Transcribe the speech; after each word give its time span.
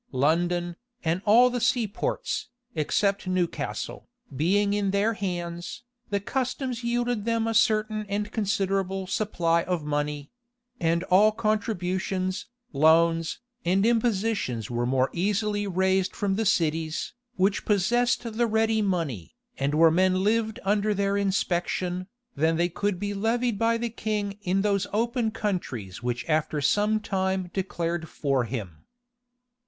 London, 0.13 0.77
and 1.05 1.21
all 1.25 1.51
the 1.51 1.61
seaports, 1.61 2.49
except 2.73 3.27
Newcastle, 3.27 4.09
being 4.35 4.73
in 4.73 4.89
their 4.89 5.13
hands, 5.13 5.83
the 6.09 6.19
customs 6.19 6.83
yielded 6.83 7.23
them 7.23 7.45
a 7.45 7.53
certain 7.53 8.07
and 8.09 8.31
considerable 8.31 9.05
supply 9.05 9.61
of 9.61 9.83
money; 9.85 10.31
and 10.79 11.03
all 11.03 11.31
contributions, 11.31 12.47
loans, 12.73 13.41
and 13.63 13.85
impositions 13.85 14.71
were 14.71 14.87
more 14.87 15.11
easily 15.13 15.67
raised 15.67 16.15
from 16.15 16.33
the 16.33 16.47
cities, 16.47 17.13
which 17.35 17.63
possessed 17.63 18.23
the 18.23 18.47
ready 18.47 18.81
money, 18.81 19.35
and 19.59 19.75
where 19.75 19.91
men 19.91 20.23
lived 20.23 20.59
under 20.65 20.95
their 20.95 21.15
inspection, 21.15 22.07
than 22.35 22.57
they 22.57 22.69
could 22.69 22.99
be 22.99 23.13
levied 23.13 23.59
by 23.59 23.77
the 23.77 23.87
king 23.91 24.39
in 24.41 24.63
those 24.63 24.87
open 24.93 25.29
countries 25.29 26.01
which 26.01 26.25
after 26.27 26.59
some 26.59 26.99
time 26.99 27.51
declared 27.53 28.09
for 28.09 28.45
him. 28.45 28.85